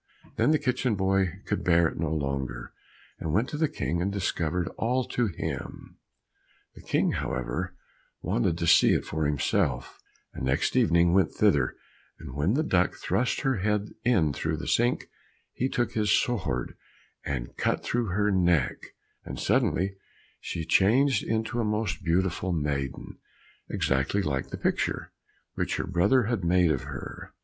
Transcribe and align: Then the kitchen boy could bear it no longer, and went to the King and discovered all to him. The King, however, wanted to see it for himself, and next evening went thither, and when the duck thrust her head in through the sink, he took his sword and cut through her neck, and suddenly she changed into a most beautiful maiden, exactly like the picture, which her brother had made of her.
Then 0.35 0.49
the 0.49 0.57
kitchen 0.57 0.95
boy 0.95 1.29
could 1.45 1.63
bear 1.63 1.87
it 1.87 1.95
no 1.99 2.09
longer, 2.11 2.73
and 3.19 3.31
went 3.33 3.47
to 3.49 3.57
the 3.57 3.67
King 3.69 4.01
and 4.01 4.11
discovered 4.11 4.67
all 4.69 5.03
to 5.09 5.27
him. 5.27 5.99
The 6.73 6.81
King, 6.81 7.11
however, 7.11 7.75
wanted 8.19 8.57
to 8.57 8.65
see 8.65 8.95
it 8.95 9.05
for 9.05 9.27
himself, 9.27 9.99
and 10.33 10.43
next 10.43 10.75
evening 10.75 11.13
went 11.13 11.31
thither, 11.35 11.75
and 12.17 12.33
when 12.33 12.55
the 12.55 12.63
duck 12.63 12.95
thrust 12.95 13.41
her 13.41 13.57
head 13.57 13.89
in 14.03 14.33
through 14.33 14.57
the 14.57 14.65
sink, 14.67 15.05
he 15.53 15.69
took 15.69 15.91
his 15.91 16.09
sword 16.09 16.75
and 17.23 17.55
cut 17.55 17.83
through 17.83 18.07
her 18.07 18.31
neck, 18.31 18.77
and 19.23 19.39
suddenly 19.39 19.97
she 20.39 20.65
changed 20.65 21.21
into 21.21 21.59
a 21.59 21.63
most 21.63 22.03
beautiful 22.03 22.51
maiden, 22.51 23.19
exactly 23.69 24.23
like 24.23 24.47
the 24.47 24.57
picture, 24.57 25.11
which 25.53 25.75
her 25.75 25.85
brother 25.85 26.23
had 26.23 26.43
made 26.43 26.71
of 26.71 26.85
her. 26.85 27.35